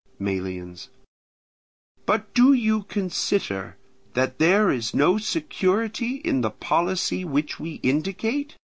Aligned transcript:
Melians. 0.17 0.89
But 2.07 2.33
do 2.33 2.53
you 2.53 2.81
consider 2.81 3.77
that 4.15 4.39
there 4.39 4.71
is 4.71 4.95
no 4.95 5.19
security 5.19 6.15
in 6.15 6.41
the 6.41 6.49
policy 6.49 7.23
which 7.23 7.59
we 7.59 7.75
indicate? 7.83 8.57